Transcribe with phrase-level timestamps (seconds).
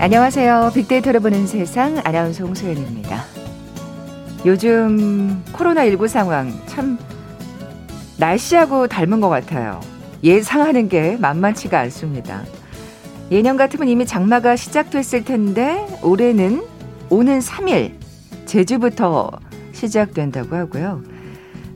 [0.00, 0.70] 안녕하세요.
[0.74, 3.22] 빅데이터를 보는 세상 아나운서 홍소연입니다.
[4.46, 6.98] 요즘 코로나19 상황 참
[8.16, 9.78] 날씨하고 닮은 것 같아요.
[10.24, 12.44] 예상하는 게 만만치가 않습니다.
[13.30, 16.64] 예년 같으면 이미 장마가 시작됐을 텐데 올해는
[17.10, 17.92] 오는 3일
[18.46, 19.30] 제주부터
[19.72, 21.02] 시작된다고 하고요.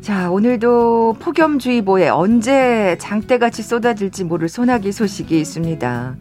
[0.01, 6.17] 자, 오늘도 폭염주의보에 언제 장대같이 쏟아질지 모를 소나기 소식이 있습니다.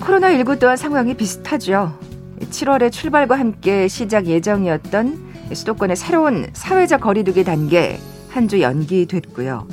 [0.00, 1.98] 코로나19 또한 상황이 비슷하죠.
[2.40, 7.98] 7월의 출발과 함께 시작 예정이었던 수도권의 새로운 사회적 거리두기 단계
[8.30, 9.66] 한 주 연기됐고요.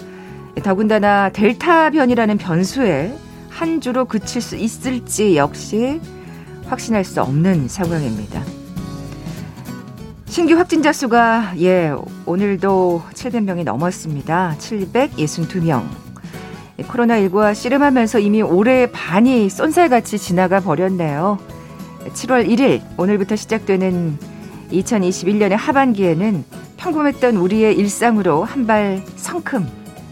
[0.64, 3.14] 더군다나 델타 변이라는 변수에
[3.50, 6.02] 한 주로 그칠 수 있을지 역시
[6.68, 8.42] 확신할 수 없는 상황입니다.
[10.26, 11.94] 신규 확진자 수가 예
[12.26, 14.56] 오늘도 700명이 넘었습니다.
[14.58, 16.05] 762명.
[16.84, 21.40] 코로나19와 씨름하면서 이미 올해 반이 쏜살같이 지나가 버렸네요.
[22.14, 24.18] 7월 1일 오늘부터 시작되는
[24.72, 26.44] 2021년의 하반기에는
[26.78, 29.68] 평범했던 우리의 일상으로 한 발 성큼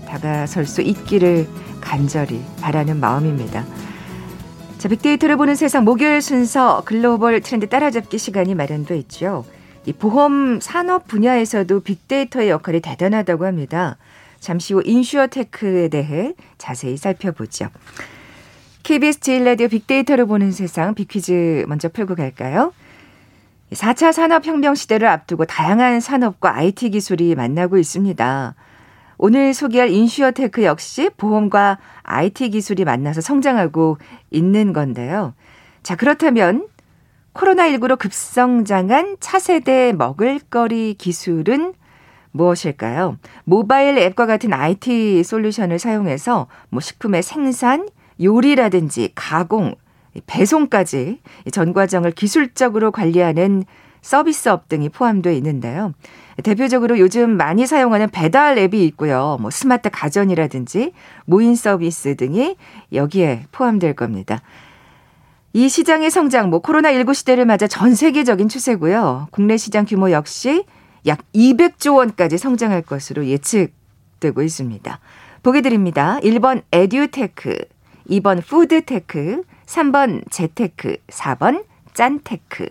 [0.08, 1.48] 다가설 수 있기를
[1.82, 3.66] 간절히 바라는 마음입니다.
[4.78, 9.44] 자, 빅데이터를 보는 세상 목요일 순서 글로벌 트렌드 따라잡기 시간이 마련돼 있죠.
[9.86, 13.98] 이 보험 산업 분야에서도 빅데이터의 역할이 대단하다고 합니다.
[14.44, 17.70] 잠시 후 InsureTech에 대해 자세히 살펴보죠.
[18.84, 22.74] KBS 제일 라디오 빅데이터를 보는 세상 빅퀴즈 먼저 풀고 갈까요?
[23.72, 28.56] 4차 산업혁명 시대를 앞두고 다양한 산업과 IT 기술이 만나고 있습니다.
[29.18, 33.98] 오늘 소개할 InsureTech 역시 보험과 IT 기술이 만나서 성장하고
[34.30, 35.34] 있는 건데요.
[35.84, 36.68] 자, 그렇다면
[37.34, 41.74] 코로나19로 급성장한 차세대 먹을거리 기술은
[42.34, 43.18] 무엇일까요?
[43.46, 47.88] 모바일 앱과 같은 IT 솔루션을 사용해서 뭐 식품의 생산,
[48.22, 49.76] 요리라든지 가공,
[50.28, 51.20] 배송까지
[51.52, 53.64] 전 과정을 기술적으로 관리하는
[54.02, 55.94] 서비스업 등이 포함되어 있는데요.
[56.44, 59.38] 대표적으로 요즘 많이 사용하는 배달 앱이 있고요.
[59.40, 60.92] 뭐 스마트 가전이라든지
[61.26, 62.58] 무인 서비스 등이
[62.92, 64.42] 여기에 포함될 겁니다.
[65.54, 69.28] 이 시장의 성장, 뭐 코로나19 시대를 맞아 전 세계적인 추세고요.
[69.32, 70.66] 국내 시장 규모 역시
[71.06, 75.00] 약 200조 원까지 성장할 것으로 예측되고 있습니다.
[75.44, 76.20] 보기 드립니다.
[76.22, 77.58] 1번 에듀테크,
[78.10, 82.70] 2번 FoodTech, 3번 재테크, 4번 짠테크.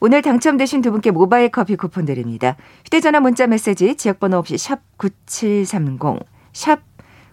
[0.00, 2.56] 오늘 당첨되신 두 분께 모바일 커피 쿠폰 드립니다.
[2.84, 6.20] 휴대전화 문자 메시지 지역번호 없이 샵 9730,
[6.52, 6.80] 샵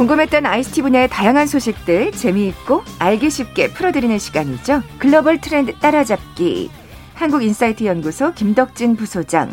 [0.00, 4.80] 궁금했던 ICT 분야의 다양한 소식들 재미있고 알기 쉽게 풀어드리는 시간이죠.
[4.98, 6.70] 글로벌 트렌드 따라잡기.
[7.12, 9.50] 한국인사이트 연구소 김덕진 부소장,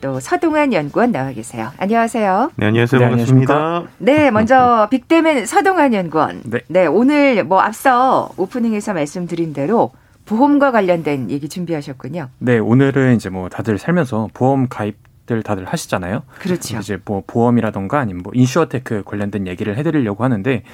[0.00, 1.72] 또 서동환 연구원 나와 계세요.
[1.76, 2.52] 안녕하세요.
[2.54, 3.00] 네, 안녕하세요.
[3.00, 3.82] 네, 반갑습니다.
[3.98, 6.42] 네, 먼저 빅데맨 서동환 연구원.
[6.44, 6.60] 네.
[6.68, 9.90] 네, 오늘 뭐 앞서 오프닝에서 말씀드린 대로
[10.24, 12.28] 보험과 관련된 얘기 준비하셨군요.
[12.38, 16.24] 네, 오늘은 이제 뭐 다들 살면서 보험 가입 들 다들 하시잖아요.
[16.40, 16.78] 그렇죠.
[16.78, 20.64] 이제 뭐 보험이라던가 아니면 뭐 InsureTech 관련된 얘기를 해드리려고 하는데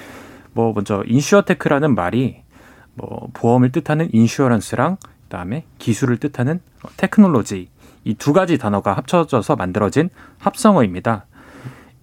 [0.53, 2.43] 뭐 먼저 InsureTech라는 말이
[2.95, 6.61] 뭐 보험을 뜻하는 인슈어런스랑 그다음에 기술을 뜻하는
[6.97, 7.69] 테크놀로지
[8.05, 10.09] 이 두 가지 단어가 합쳐져서 만들어진
[10.39, 11.27] 합성어입니다.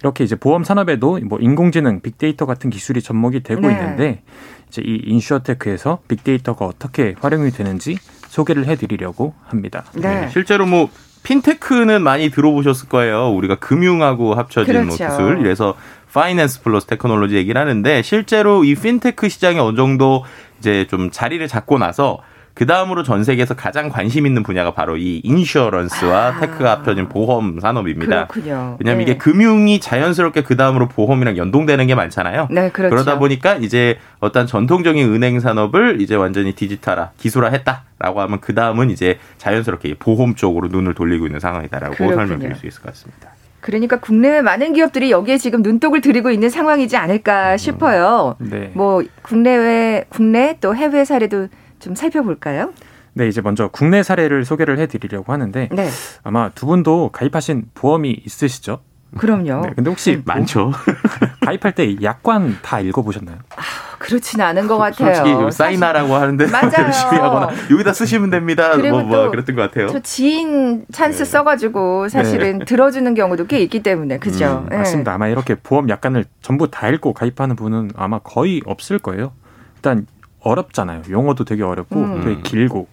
[0.02, 3.72] 이렇게 이제 보험 산업에도 뭐 인공지능, 빅데이터 같은 기술이 접목이 되고 네.
[3.72, 4.22] 있는데
[4.68, 7.98] 이제 이 인슈어테크에서 빅데이터가 어떻게 활용이 되는지
[8.28, 9.86] 소개를 해드리려고 합니다.
[9.96, 10.22] 네.
[10.22, 10.30] 네.
[10.30, 10.90] 실제로 뭐
[11.24, 13.30] 핀테크는 많이 들어보셨을 거예요.
[13.30, 15.04] 우리가 금융하고 합쳐진 뭐 그렇죠.
[15.06, 15.40] 뭐 기술.
[15.42, 15.76] 이래서
[16.14, 20.24] finance 플러스 technology 얘기를 하는데 실제로 이 핀테크 시장이 어느 정도
[20.60, 22.20] 이제 좀 자리를 잡고 나서
[22.54, 26.40] 그 다음으로 전 세계에서 가장 관심 있는 분야가 바로 이 insurance와 아.
[26.40, 28.28] tech가 합쳐진 보험 산업입니다.
[28.28, 28.78] 그렇군요.
[28.80, 29.12] 왜냐하면 네.
[29.12, 32.48] 이게 금융이 자연스럽게 그 다음으로 보험이랑 연동되는 게 많잖아요.
[32.52, 32.94] 네, 그렇죠.
[32.96, 38.92] 그러다 보니까 이제 어떤 전통적인 은행 산업을 이제 완전히 디지털화, 기술화 했다라고 하면 그 다음은
[38.92, 43.32] 이제 자연스럽게 보험 쪽으로 눈을 돌리고 있는 상황이다라고 설명드릴 수 있을 것 같습니다.
[43.62, 48.36] 그러니까 국내외 많은 기업들이 여기에 지금 눈독을 들이고 있는 상황이지 않을까 싶어요.
[48.38, 48.72] 네.
[48.74, 51.48] 뭐 국내외 국내 또 해외 사례도
[51.84, 52.74] 좀 살펴볼까요?
[53.14, 55.90] 네, 이제 먼저 국내 사례를 소개를 해드리려고 하는데 네.
[56.24, 58.80] 아마 두 분도 가입하신 보험이 있으시죠?
[59.18, 59.62] 그럼요.
[59.62, 60.72] 네, 근데 혹시 많죠.
[61.46, 63.38] 가입할 때 약관 다 읽어보셨나요?
[63.56, 63.62] 아,
[64.00, 65.14] 그렇지는 않은 것 같아요.
[65.14, 66.72] 솔직히 사인하라고 하는데 맞아요.
[66.86, 68.76] 열심히 하거나 여기다 쓰시면 됩니다.
[68.78, 69.90] 뭐, 뭐 그랬던 것 같아요.
[69.90, 71.26] 저 지인 찬스 네.
[71.26, 72.66] 써가지고 사실은 네.
[72.66, 74.64] 들어주는 경우도 꽤 있기 때문에 그죠.
[74.64, 74.78] 음, 네.
[74.78, 75.14] 맞습니다.
[75.14, 79.34] 아마 이렇게 보험 약관을 전부 다 읽고 가입하는 분은 아마 거의 없을 거예요.
[79.76, 80.08] 일단
[80.44, 81.04] 어렵잖아요.
[81.10, 82.22] 용어도 되게 어렵고 음.
[82.24, 82.88] 되게 길고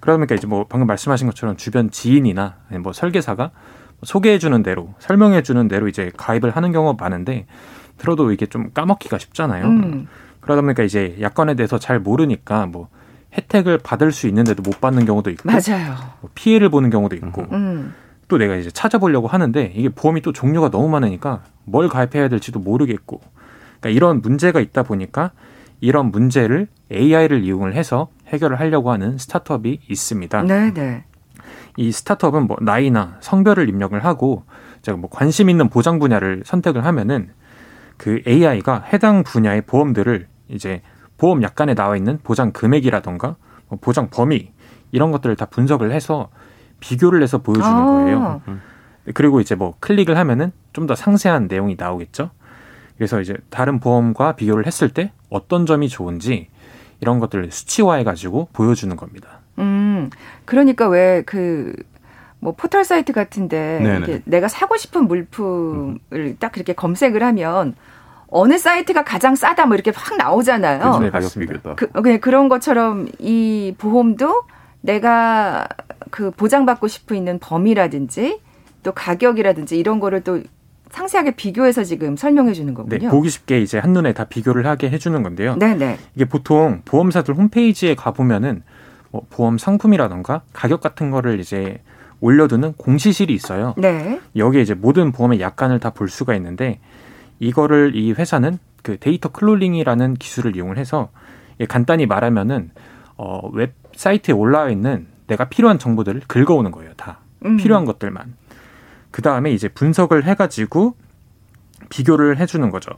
[0.00, 3.50] 그러다 보니까 이제 뭐 방금 말씀하신 것처럼 주변 지인이나 뭐 설계사가
[4.02, 7.46] 소개해 주는 대로 설명해 주는 대로 이제 가입을 하는 경우가 많은데
[7.98, 9.66] 들어도 이게 좀 까먹기가 쉽잖아요.
[9.66, 10.06] 음.
[10.40, 12.88] 그러다 보니까 이제 약관에 대해서 잘 모르니까 뭐
[13.36, 15.96] 혜택을 받을 수 있는데도 못 받는 경우도 있고 맞아요.
[16.20, 17.94] 뭐 피해를 보는 경우도 있고 음.
[18.28, 23.20] 또 내가 이제 찾아보려고 하는데 이게 보험이 또 종류가 너무 많으니까 뭘 가입해야 될지도 모르겠고
[23.80, 25.32] 그러니까 이런 문제가 있다 보니까
[25.80, 30.42] 이런 문제를 AI를 이용을 해서 해결을 하려고 하는 스타트업이 있습니다.
[30.42, 31.04] 네, 네.
[31.76, 34.44] 이 스타트업은 뭐 나이나 성별을 입력을 하고
[34.82, 37.30] 제가 뭐 관심 있는 보장 분야를 선택을 하면은
[37.96, 40.82] 그 AI가 해당 분야의 보험들을 이제
[41.18, 43.36] 보험 약관에 나와 있는 보장 금액이라던가
[43.68, 44.52] 뭐 보장 범위
[44.92, 46.28] 이런 것들을 다 분석을 해서
[46.80, 47.84] 비교를 해서 보여주는 아.
[47.84, 48.42] 거예요.
[49.14, 52.30] 그리고 이제 뭐 클릭을 하면은 좀 더 상세한 내용이 나오겠죠.
[52.96, 56.48] 그래서 이제 다른 보험과 비교를 했을 때 어떤 점이 좋은지
[57.00, 59.40] 이런 것들을 수치화해 가지고 보여주는 겁니다.
[59.58, 60.10] 음,
[60.44, 61.74] 그러니까 왜그
[62.38, 66.36] 뭐 포털 사이트 같은데 내가 사고 싶은 물품을 음.
[66.38, 67.74] 딱 그렇게 검색을 하면
[68.28, 70.98] 어느 사이트가 가장 싸다 뭐 이렇게 확 나오잖아요.
[70.98, 71.74] 네, 가격 비교다.
[71.76, 74.42] 그, 그냥 그런 것처럼 이 보험도
[74.80, 75.66] 내가
[76.10, 78.40] 그 보장받고 싶어 있는 범위라든지
[78.82, 80.40] 또 가격이라든지 이런 거를 또
[80.96, 82.98] 상세하게 비교해서 지금 설명해 주는 거군요.
[82.98, 85.56] 네, 보기 쉽게 이제 한눈에 다 비교를 하게 해 주는 건데요.
[85.56, 85.98] 네, 네.
[86.14, 88.62] 이게 보통 보험사들 홈페이지에 가 보면은
[89.10, 91.82] 뭐 보험 상품이라던가 가격 같은 거를 이제
[92.22, 93.74] 올려두는 공시실이 있어요.
[93.76, 94.20] 네.
[94.36, 96.80] 여기에 이제 모든 보험의 약관을 다 볼 수가 있는데
[97.40, 101.10] 이거를 이 회사는 그 데이터 crawling이라는 기술을 이용을 해서
[101.68, 102.70] 간단히 말하면은
[103.18, 106.92] 어 웹사이트에 올라와 있는 내가 필요한 정보들을 긁어오는 거예요.
[106.96, 107.58] 다 음.
[107.58, 108.34] 필요한 것들만.
[109.16, 110.94] 그 다음에 이제 분석을 해가지고
[111.88, 112.90] 비교를 해주는 거죠.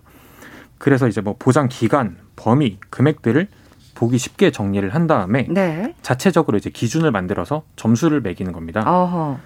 [0.77, 3.47] 그래서 이제 뭐 보장 기간, 범위, 금액들을
[3.95, 5.95] 보기 쉽게 정리를 한 다음에 네.
[6.03, 8.83] 자체적으로 이제 기준을 만들어서 점수를 매기는 겁니다.
[8.85, 9.39] 어허.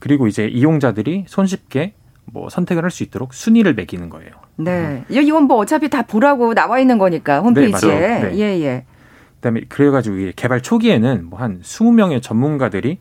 [0.00, 1.94] 그리고 이제 이용자들이 손쉽게
[2.26, 4.30] 뭐 선택을 할 수 있도록 순위를 매기는 거예요.
[4.56, 5.02] 네.
[5.08, 5.14] 음.
[5.14, 7.98] 이건 뭐 어차피 다 보라고 나와 있는 거니까 홈페이지에.
[7.98, 8.36] 네, 네.
[8.36, 8.84] 예, 예.
[9.36, 12.98] 그다음에 그래 가지고 개발 초기에는 뭐 한 20명의 전문가들이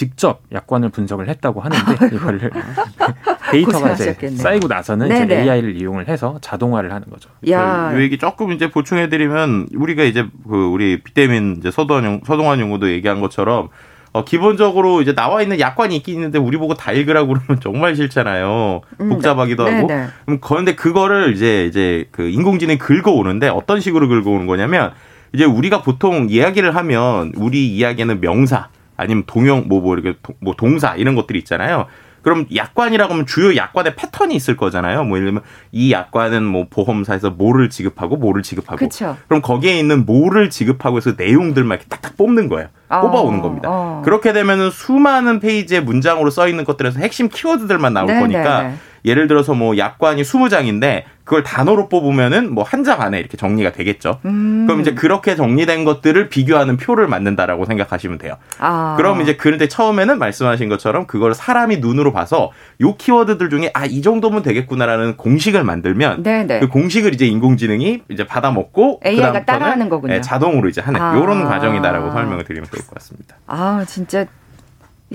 [0.00, 2.50] 직접 약관을 분석을 했다고 하는데 이거를
[3.52, 7.28] 데이터가 이제 쌓이고 나서는 이제 AI를 이용을 해서 자동화를 하는 거죠.
[7.50, 7.92] 야.
[7.94, 13.20] 이 얘기 조금 이제 보충해드리면 우리가 이제 그 우리 비대민 이제 서동환 서동환 연구도 얘기한
[13.20, 13.68] 것처럼
[14.12, 18.80] 어, 기본적으로 이제 나와 있는 약관이 있긴 있는데 우리 보고 다 읽으라고 그러면 정말 싫잖아요.
[19.02, 19.74] 음, 복잡하기도 네.
[19.74, 19.86] 하고.
[19.86, 20.06] 네, 네.
[20.24, 24.92] 그럼 그런데 그거를 이제 이제 그 인공지능이 긁어오는데 어떤 식으로 긁어오는 거냐면
[25.34, 28.70] 이제 우리가 보통 이야기를 하면 우리 이야기는 명사
[29.00, 31.86] 아니면 동형 뭐뭐 뭐 이렇게 뭐 동사 이런 것들이 있잖아요.
[32.22, 35.04] 그럼 약관이라고 하면 주요 약관의 패턴이 있을 거잖아요.
[35.04, 35.42] 뭐 예를 들면
[35.72, 38.76] 이 약관은 뭐 보험사에서 뭐를 지급하고 뭐를 지급하고.
[38.76, 39.16] 그쵸.
[39.26, 42.68] 그럼 거기에 있는 뭐를 지급하고 해서 내용들만 이렇게 딱딱 뽑는 거예요.
[42.90, 43.68] 어, 뽑아오는 겁니다.
[43.70, 44.02] 어.
[44.04, 48.74] 그렇게 되면은 수많은 페이지의 문장으로 써 있는 것들에서 핵심 키워드들만 나올 네, 거니까 네, 네.
[49.06, 54.18] 예를 들어서 뭐 약관이 20장인데 그걸 단어로 뽑으면은 뭐 한 장 안에 이렇게 정리가 되겠죠.
[54.24, 54.64] 음.
[54.66, 58.34] 그럼 이제 그렇게 정리된 것들을 비교하는 표를 만든다라고 생각하시면 돼요.
[58.58, 58.94] 아.
[58.96, 64.02] 그럼 이제 그런데 처음에는 말씀하신 것처럼 그걸 사람이 눈으로 봐서 요 키워드들 중에 아 이
[64.02, 66.46] 정도면 되겠구나라는 공식을 만들면 네네.
[66.46, 66.60] 네.
[66.60, 70.14] 그 공식을 이제 인공지능이 이제 받아먹고 AI가 따라하는 거군요.
[70.14, 71.14] 네, 자동으로 이제 하는 아.
[71.16, 73.36] 요런 과정이다라고 설명을 드리면 좋을 것 같습니다.
[73.46, 74.26] 아 진짜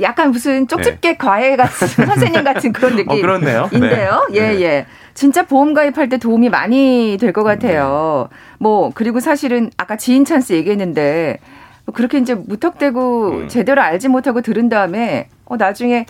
[0.02, 1.18] 약간 무슨 쪽집게 네.
[1.18, 3.12] 과외 같은 선생님 같은 그런 느낌.
[3.12, 3.70] 어.
[3.72, 4.28] 인데요.
[4.30, 4.36] 네.
[4.38, 4.62] 예, 네.
[4.62, 4.86] 예.
[5.14, 8.28] 진짜 보험 가입할 때 도움이 많이 될 것 같아요.
[8.30, 8.38] 네.
[8.60, 11.40] 뭐, 그리고 사실은 아까 지인 찬스 얘기했는데,
[11.86, 13.48] 뭐 그렇게 이제 무턱대고 음.
[13.48, 16.06] 제대로 알지 못하고 들은 다음에, 어, 나중에,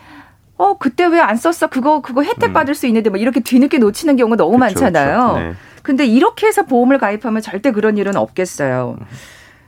[0.58, 1.68] 어, 그때 왜 안 썼어?
[1.68, 2.54] 그거, 그거 혜택 음.
[2.54, 5.28] 받을 수 있는데, 뭐 이렇게 뒤늦게 놓치는 경우가 너무 그쵸, 많잖아요.
[5.28, 5.40] 그쵸.
[5.40, 5.54] 네.
[5.84, 8.96] 근데 이렇게 해서 보험을 가입하면 절대 그런 일은 없겠어요.
[9.00, 9.06] 음.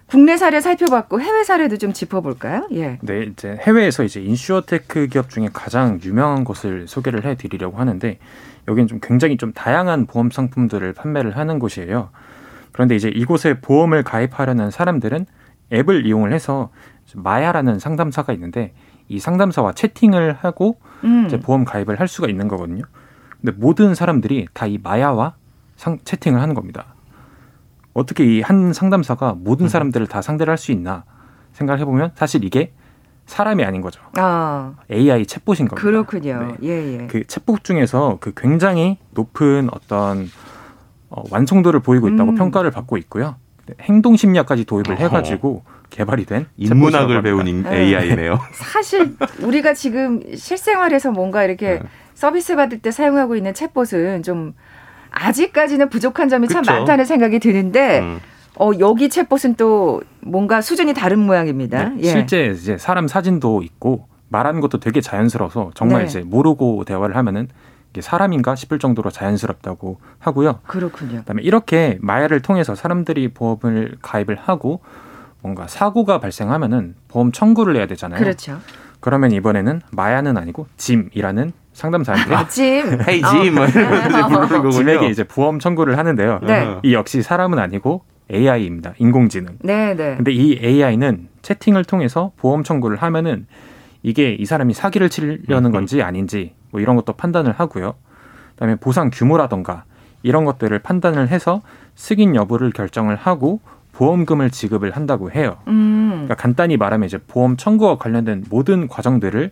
[0.07, 2.67] 국내 사례 살펴봤고 해외 사례도 좀 짚어볼까요?
[2.73, 2.97] 예.
[3.01, 8.17] 네, 이제 해외에서 이제 인슈어테크 기업 중에 가장 유명한 것을 소개를 해드리려고 하는데
[8.69, 12.09] 여기는 좀 굉장히 좀 다양한 보험 상품들을 판매를 하는 곳이에요.
[12.71, 15.25] 그런데 이제 이곳에 보험을 가입하려는 사람들은
[15.73, 16.69] 앱을 이용을 해서
[17.13, 18.73] 마야라는 상담사가 있는데
[19.09, 21.25] 이 상담사와 채팅을 하고 음.
[21.27, 22.83] 이제 보험 가입을 할 수가 있는 거거든요.
[23.41, 25.35] 근데 모든 사람들이 다 이 마야와
[25.75, 26.95] 상, 채팅을 하는 겁니다.
[27.97, 29.69] 어떻게 이 한 상담사가 모든 음.
[29.69, 31.03] 사람들을 다 상대를 할 수 있나
[31.53, 32.71] 생각을 해보면 사실 이게
[33.25, 33.99] 사람이 아닌 거죠.
[34.15, 34.73] 아.
[34.91, 35.75] AI 챗봇인 겁니다.
[35.75, 36.55] 그렇군요.
[36.61, 36.67] 네.
[36.69, 37.07] 예, 예.
[37.07, 40.29] 그 챗봇 중에서 그 굉장히 높은 어떤
[41.09, 42.35] 어, 완성도를 보이고 있다고 음.
[42.35, 43.35] 평가를 받고 있고요.
[43.81, 45.03] 행동 심리학까지 도입을 어허.
[45.03, 48.33] 해가지고 개발이 된 인문학을 배운 AI네요.
[48.35, 48.39] 네.
[48.53, 51.81] 사실 우리가 지금 실생활에서 뭔가 이렇게 네.
[52.13, 54.53] 서비스 받을 때 사용하고 있는 챗봇은 좀
[55.11, 56.61] 아직까지는 부족한 점이 그쵸?
[56.61, 58.19] 참 많다는 생각이 드는데 음.
[58.59, 61.89] 어, 여기 챗봇은 또 뭔가 수준이 다른 모양입니다.
[61.89, 62.07] 네, 예.
[62.07, 66.07] 실제 이제 사람 사진도 있고 말하는 것도 되게 자연스러워서 정말 네.
[66.07, 67.47] 이제 모르고 대화를 하면은
[67.91, 70.59] 이게 사람인가 싶을 정도로 자연스럽다고 하고요.
[70.67, 71.19] 그렇군요.
[71.19, 74.81] 그다음에 이렇게 마야를 통해서 사람들이 보험을 가입을 하고
[75.41, 78.19] 뭔가 사고가 발생하면은 보험 청구를 해야 되잖아요.
[78.19, 78.59] 그렇죠.
[78.99, 82.99] 그러면 이번에는 마야는 아니고 짐이라는 상담사한테 아, 짐.
[83.07, 83.53] 헤이 짐.
[83.55, 84.69] 뭐 어.
[84.71, 86.39] 짐에게 이제 보험 청구를 하는데요.
[86.41, 86.77] 네.
[86.83, 88.03] 이 역시 사람은 아니고
[88.33, 88.93] AI입니다.
[88.97, 89.57] 인공지능.
[89.61, 90.15] 네, 네.
[90.15, 93.45] 근데 이 AI는 채팅을 통해서 보험 청구를 하면은
[94.01, 97.93] 이게 이 사람이 사기를 치려는 건지 아닌지 뭐 이런 것도 판단을 하고요.
[98.55, 99.83] 그다음에 보상 규모라던가
[100.23, 101.61] 이런 것들을 판단을 해서
[101.93, 103.59] 승인 여부를 결정을 하고
[103.91, 105.57] 보험금을 지급을 한다고 해요.
[105.67, 106.09] 음.
[106.09, 109.51] 그러니까 간단히 말하면 이제 보험 청구와 관련된 모든 과정들을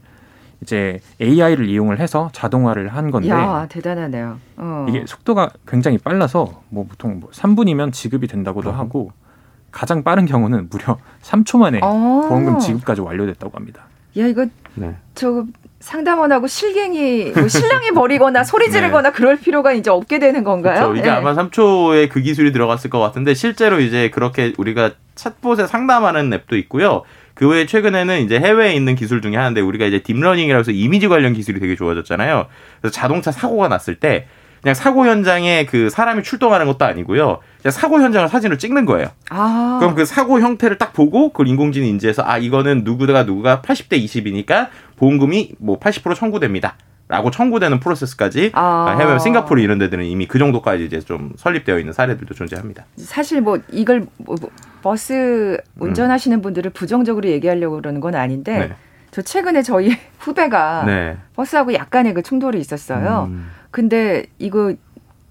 [0.66, 3.30] 이제 AI를 이용을 해서 자동화를 한 건데.
[3.30, 4.40] 야, 대단하네요.
[4.58, 4.86] 어.
[4.90, 8.76] 이게 속도가 굉장히 빨라서 뭐 보통 뭐 3분이면 지급이 된다고도 음.
[8.76, 9.12] 하고
[9.72, 12.26] 가장 빠른 경우는 무려 3초 만에 어.
[12.28, 13.84] 보험금 지급까지 완료됐다고 합니다.
[14.18, 14.96] 야, 이거 네.
[15.14, 15.46] 저
[15.82, 19.16] 상담원하고 실갱이 뭐 신랑이 버리거나 소리 지르거나 네.
[19.16, 20.76] 그럴 필요가 이제 없게 되는 건가요?
[20.88, 20.96] 그렇죠.
[20.96, 21.10] 이게 네.
[21.10, 27.04] 아마 챗봇에 그 기술이 들어갔을 것 같은데 실제로 이제 그렇게 우리가 챗봇에 상담하는 앱도 있고요.
[27.36, 31.34] 그 외에 최근에는 이제 해외에 있는 기술 중에 하나인데 우리가 이제 딥러닝이라고 해서 이미지 관련
[31.34, 32.48] 기술이 되게 좋아졌잖아요.
[32.82, 34.28] 그래서 자동차 사고가 났을 때
[34.62, 37.40] 그냥 사고 현장에 그 사람이 출동하는 것도 아니고요.
[37.62, 39.10] 그냥 사고 현장을 사진을 찍는 거예요.
[39.30, 39.78] 아.
[39.80, 44.70] 그럼 그 사고 형태를 딱 보고 그걸 인공지능 인지해서 아 이거는 누구가 누구가 80대 20이니까
[44.96, 46.78] 보험금이 뭐 80% 청구됩니다.
[47.08, 48.98] 라고 청구되는 프로세스까지 아.
[49.00, 52.86] 해외 싱가포르 이런 데들은 이미 그 정도까지 이제 좀 설립되어 있는 사례들도 존재합니다.
[52.98, 54.50] 사실 뭐 이걸 뭐, 뭐
[54.86, 58.74] 버스 운전하시는 분들을 부정적으로 얘기하려고 그러는 건 아닌데 네.
[59.10, 61.18] 저 최근에 저희 후배가 네.
[61.36, 63.30] 버스하고 약간의 그 충돌이 있었어요.
[63.32, 63.50] 음.
[63.72, 64.76] 근데 이거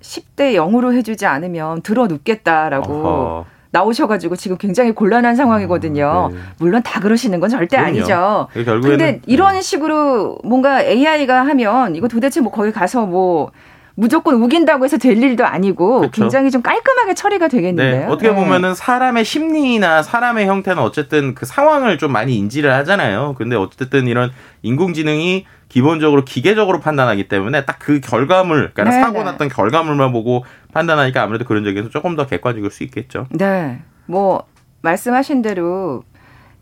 [0.00, 3.46] 10대 0으로 해주지 않으면 들어 눕겠다라고 어허.
[3.70, 6.06] 나오셔가지고 지금 굉장히 곤란한 상황이거든요.
[6.08, 6.36] 아, 네.
[6.58, 7.98] 물론 다 그러시는 건 절대 그럼요.
[7.98, 8.48] 아니죠.
[8.82, 9.60] 근데 이런 네.
[9.60, 13.52] 식으로 뭔가 AI가 하면 이거 도대체 뭐 거기 가서 뭐
[13.96, 16.22] 무조건 우긴다고 해서 될 일도 아니고 그렇죠.
[16.22, 18.06] 굉장히 좀 깔끔하게 처리가 되겠는데요.
[18.06, 18.12] 네.
[18.12, 18.34] 어떻게 네.
[18.34, 23.34] 보면은 사람의 심리나 사람의 형태는 어쨌든 그 상황을 좀 많이 인지를 하잖아요.
[23.38, 24.32] 근데 어쨌든 이런
[24.62, 29.24] 인공지능이 기본적으로 기계적으로 판단하기 때문에 딱 그 결과물, 그러니까 네, 사고 네.
[29.24, 33.26] 났던 결과물만 보고 판단하니까 아무래도 그런 적에서 조금 더 객관적일 수 있겠죠.
[33.30, 33.82] 네.
[34.06, 34.44] 뭐
[34.80, 36.02] 말씀하신 대로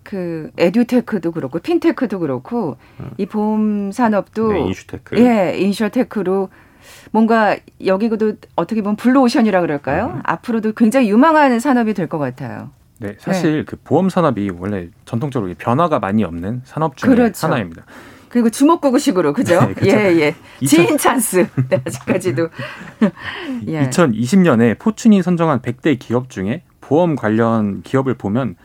[0.03, 3.11] 그 edutech도 그렇고 핀테크도 그렇고 음.
[3.19, 5.17] 이 보험 산업도 네, insutech.
[5.19, 6.49] 예, insutech로
[7.11, 10.13] 뭔가 여기도 어떻게 보면 블루오션이라 그럴까요?
[10.17, 10.21] 음.
[10.25, 12.71] 앞으로도 굉장히 유망한 산업이 될 것 같아요.
[12.99, 13.65] 네, 사실 네.
[13.65, 17.47] 그 보험 산업이 원래 전통적으로 변화가 많이 없는 산업 중에 그렇죠.
[17.47, 17.85] 하나입니다.
[18.29, 19.61] 그리고 주먹구구식으로 그죠?
[19.67, 19.97] 네, 그렇죠.
[19.97, 20.35] 예, 예.
[20.61, 20.87] 2000...
[20.87, 21.47] 지인 찬스.
[21.69, 22.49] 네, 아직까지도.
[23.69, 23.89] 예.
[23.89, 28.57] 2020년에 포춘이 선정한 100대 기업 중에 보험 관련 기업을 보면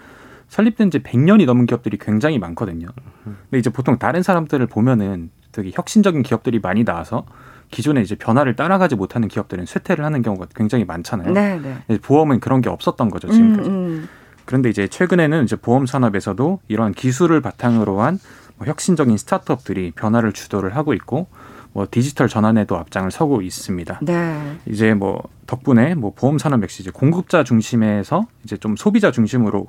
[0.49, 2.87] 설립된 지 100년이 넘은 기업들이 굉장히 많거든요.
[3.23, 7.25] 근데 이제 보통 다른 사람들을 보면은 되게 혁신적인 기업들이 많이 나와서
[7.71, 11.31] 기존에 이제 변화를 따라가지 못하는 기업들은 쇠퇴를 하는 경우가 굉장히 많잖아요.
[11.31, 11.97] 네, 네.
[11.99, 13.69] 보험은 그런 게 없었던 거죠 지금까지.
[13.69, 14.09] 음, 음.
[14.45, 18.19] 그런데 이제 최근에는 이제 보험 산업에서도 이러한 기술을 바탕으로 한
[18.57, 21.27] 뭐 혁신적인 스타트업들이 변화를 주도를 하고 있고
[21.73, 23.99] 뭐 디지털 전환에도 앞장을 서고 있습니다.
[24.01, 24.57] 네.
[24.65, 29.67] 이제 뭐 덕분에 뭐 보험 산업 역시 이제 공급자 중심에서 이제 좀 소비자 중심으로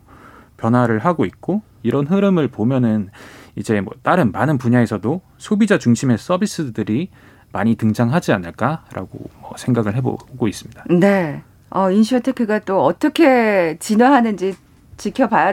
[0.56, 3.10] 변화를 하고 있고 이런 흐름을 보면은
[3.56, 7.10] 이제 뭐 다른 많은 분야에서도 소비자 중심의 서비스들이
[7.52, 10.84] 많이 등장하지 않을까라고 뭐 생각을 해보고 있습니다.
[10.90, 11.42] 네.
[11.70, 14.54] 어, 인슈어테크가 또 어떻게 진화하는지
[14.96, 15.52] 지켜봐야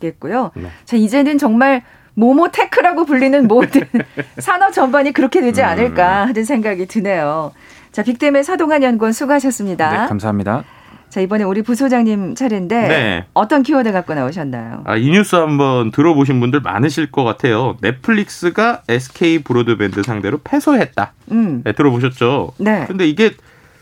[0.00, 0.52] 되겠고요.
[0.54, 0.68] 네.
[0.84, 1.82] 자, 이제는 정말
[2.14, 3.82] 모모tech라고 불리는 모든
[4.38, 5.66] 산업 전반이 그렇게 되지 음.
[5.66, 7.52] 않을까 하는 생각이 드네요.
[7.92, 9.90] 자, 빅댐의 사동환 연구원 수고하셨습니다.
[9.90, 10.64] 네, 감사합니다.
[11.08, 13.24] 자, 이번에 우리 부소장님 차례인데 네.
[13.32, 14.82] 어떤 키워드 갖고 나오셨나요?
[14.84, 17.76] 아, 이 뉴스 한번 들어보신 분들 많으실 것 같아요.
[17.80, 21.12] 넷플릭스가 SK 브로드밴드 상대로 패소했다.
[21.32, 21.62] 음.
[21.64, 22.52] 네, 들어보셨죠?
[22.58, 22.84] 네.
[22.86, 23.30] 근데 이게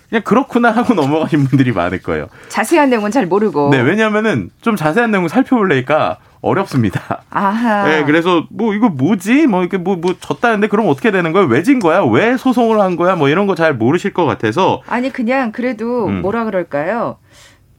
[0.09, 2.29] 그냥 그렇구나 하고 넘어가신 분들이 많을 거예요.
[2.49, 3.71] 자세한 내용은 잘 모르고.
[3.71, 7.23] 네, 왜냐하면은 좀 자세한 내용 살펴볼래니까 어렵습니다.
[7.31, 7.85] 아하.
[7.89, 9.47] 네, 그래서 뭐 이거 뭐지?
[9.47, 11.45] 뭐 이렇게 뭐, 뭐 졌다는데 그럼 어떻게 되는 거야?
[11.47, 12.03] 왜 진 거야?
[12.05, 13.17] 왜 소송을 한 거야?
[13.17, 14.83] 뭐 이런 거 잘 모르실 것 같아서.
[14.87, 16.21] 아니, 그냥 그래도 음.
[16.23, 17.17] 뭐라 그럴까요?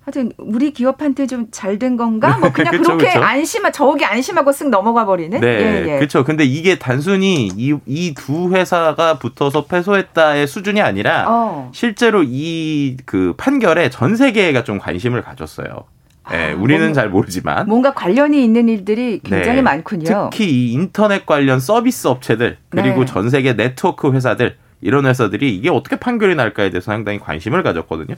[0.05, 2.37] 하여튼 우리 기업한테 좀 잘 된 건가?
[2.39, 3.19] 뭐 그냥 그쵸, 그렇게 그쵸.
[3.23, 5.39] 안심하 저기 안심하고 쓱 넘어가 버리는.
[5.39, 5.97] 네, 예, 예.
[5.97, 6.23] 그렇죠.
[6.23, 11.71] 근데 이게 단순히 이 이 두 회사가 붙어서 패소했다의 수준이 아니라 어.
[11.73, 15.85] 실제로 이 그 판결에 전 세계가 좀 관심을 가졌어요.
[16.31, 20.29] 네, 아, 우리는 잘 모르지만 뭔가 관련이 있는 일들이 굉장히 네, 많군요.
[20.31, 23.05] 특히 이 인터넷 관련 서비스 업체들 그리고 네.
[23.05, 28.15] 전 세계 네트워크 회사들 이런 회사들이 이게 어떻게 판결이 날까에 대해서 상당히 관심을 가졌거든요.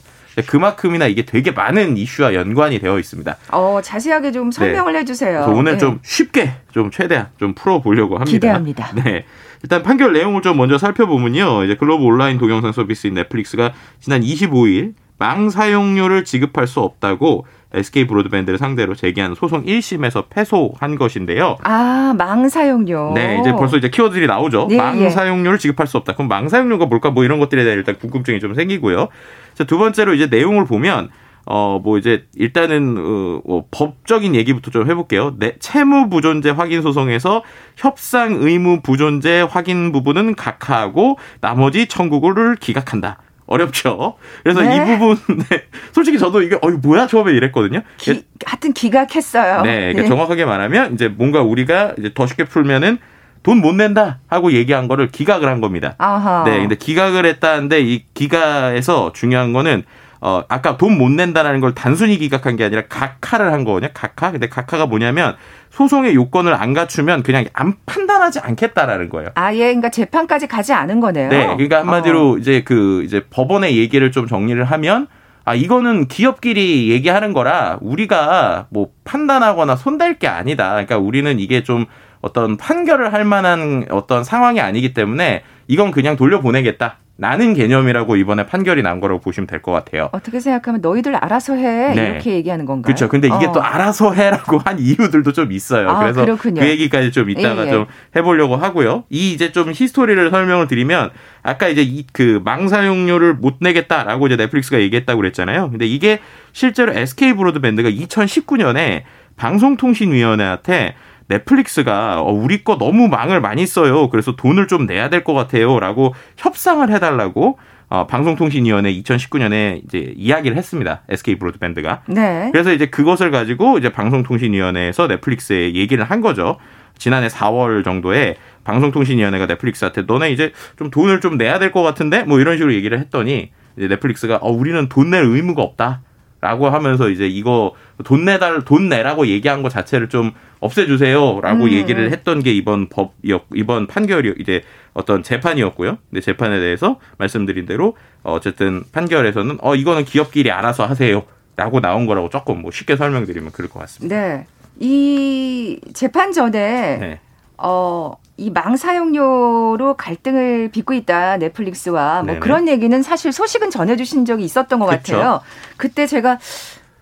[0.48, 3.38] 그만큼이나 이게 되게 많은 이슈와 연관이 되어 있습니다.
[3.52, 5.00] 어, 자세하게 좀 설명을 네.
[5.00, 5.46] 해주세요.
[5.50, 5.78] 오늘 네.
[5.78, 8.32] 좀 쉽게 좀 최대한 좀 풀어보려고 합니다.
[8.32, 8.92] 기대합니다.
[9.04, 9.26] 네.
[9.64, 11.64] 일단 판결 내용을 좀 먼저 살펴보면요.
[11.64, 17.46] 이제 글로벌 온라인 동영상 서비스인 넷플릭스가 지난 25일 망 사용료를 지급할 수 없다고
[17.78, 21.58] SK 브로드밴드를 상대로 제기한 소송 1심에서 패소한 것인데요.
[21.64, 23.14] 아, 망 사용료.
[23.16, 24.68] 네, 이제 벌써 이제 키워드들이 나오죠.
[24.70, 25.10] 네, 망 예.
[25.10, 26.14] 사용료를 지급할 수 없다.
[26.14, 27.12] 그럼 망 사용료가 뭘까?
[27.12, 29.10] 뭐 이런 것들에 대한 일단 궁금증이 좀 생기고요.
[29.54, 31.10] 자, 두 번째로 이제 내용을 보면
[31.50, 35.36] 어, 뭐 이제 일단은 어, 뭐 법적인 얘기부터 좀 해볼게요.
[35.38, 37.42] 네, 채무 부존재 확인 소송에서
[37.78, 43.20] 협상 의무 부존재 확인 부분은 각하하고 나머지 청구를 기각한다.
[43.48, 44.16] 어렵죠.
[44.44, 44.76] 그래서 네.
[44.76, 45.18] 이 부분,
[45.50, 45.64] 네.
[45.94, 47.08] 솔직히 저도 이게, 어, 뭐야?
[47.08, 47.82] 처음에 이랬거든요.
[47.98, 49.62] 기, 하여튼 기각했어요.
[49.64, 49.80] 네.
[49.94, 50.08] 그러니까 네.
[50.08, 53.00] 정확하게 말하면, 이제 뭔가 우리가 이제 더 쉽게 풀면은
[53.44, 55.96] 돈 못 낸다 하고 얘기한 거를 기각을 한 겁니다.
[55.98, 56.44] 아하.
[56.44, 56.60] 네.
[56.60, 59.84] 근데 기각을 했다는데 이 기각에서 중요한 거는
[60.22, 63.92] 어, 아까 돈 못 낸다라는 걸 단순히 기각한 게 아니라 각하를 한 거거든요.
[63.94, 64.32] 각하.
[64.32, 65.36] 근데 각하가 뭐냐면
[65.70, 69.30] 소송의 요건을 안 갖추면 그냥 안 판단하지 않겠다라는 거예요.
[69.36, 69.60] 아, 예.
[69.60, 71.30] 그러니까 재판까지 가지 않은 거네요.
[71.30, 71.46] 네.
[71.46, 72.38] 그러니까 한마디로 어.
[72.38, 75.08] 이제 그 이제 법원의 얘기를 좀 정리를 하면
[75.46, 80.70] 아, 이거는 기업끼리 얘기하는 거라 우리가 뭐 판단하거나 손댈 게 아니다.
[80.72, 81.86] 그러니까 우리는 이게 좀
[82.22, 86.98] 어떤 판결을 할 만한 어떤 상황이 아니기 때문에 이건 그냥 돌려보내겠다.
[87.20, 90.10] 나는 개념이라고 이번에 판결이 난 거라고 보시면 될 것 같아요.
[90.12, 92.10] 어떻게 생각하면 너희들 알아서 해 네.
[92.12, 92.84] 이렇게 얘기하는 건가요?
[92.84, 93.10] 그렇죠.
[93.10, 93.52] 근데 이게 어.
[93.52, 95.90] 또 알아서 해라고 한 이유들도 좀 있어요.
[95.90, 96.62] 아, 그래서 그렇군요.
[96.62, 97.72] 그 얘기까지 좀 이따가 예, 예.
[97.72, 99.04] 좀 해보려고 하고요.
[99.10, 101.10] 이 이제 좀 히스토리를 설명을 드리면
[101.44, 105.70] 아까 이제 이 그 망사용료를 못 내겠다라고 이제 넷플릭스가 얘기했다고 그랬잖아요.
[105.72, 106.20] 근데 이게
[106.54, 109.04] 실제로 SK 브로드밴드가 2019년에
[109.36, 110.96] 방송통신위원회한테
[111.28, 114.10] 넷플릭스가 어, 우리 거 너무 망을 많이 써요.
[114.10, 117.58] 그래서 돈을 좀 내야 될 것 같아요.라고 협상을 해달라고
[117.90, 121.02] 어, 방송통신위원회 2019년에 이제 이야기를 했습니다.
[121.10, 122.02] SK 브로드밴드가.
[122.08, 122.50] 네.
[122.52, 126.58] 그래서 이제 그것을 가지고 이제 방송통신위원회에서 넷플릭스에 얘기를 한 거죠.
[126.98, 132.40] 지난해 4월 정도에 방송통신위원회가 넷플릭스한테 너네 이제 좀 돈을 좀 내야 될 것 같은데 뭐
[132.40, 136.02] 이런 식으로 얘기를 했더니 이제 넷플릭스가 어 우리는 돈 낼 의무가 없다.
[136.40, 137.74] 라고 하면서 이제 이거
[138.04, 141.72] 돈 내달 돈 내라고 얘기한 것 자체를 좀 없애주세요라고 음.
[141.72, 144.62] 얘기를 했던 게 이번 법이었 이번 판결이 이제
[144.94, 145.98] 어떤 재판이었고요.
[146.10, 152.62] 근데 재판에 대해서 말씀드린 대로 어쨌든 판결에서는 어 이거는 기업끼리 알아서 하세요라고 나온 거라고 조금
[152.62, 154.16] 뭐 쉽게 설명드리면 그럴 것 같습니다.
[154.16, 154.46] 네.
[154.80, 157.20] 이 재판 전에 네.
[157.58, 162.40] 어, 이 망 사용료로 갈등을 빚고 있다 넷플릭스와 뭐 네네.
[162.40, 165.18] 그런 얘기는 사실 소식은 전해주신 적이 있었던 것 그쵸?
[165.18, 165.42] 같아요.
[165.76, 166.38] 그때 제가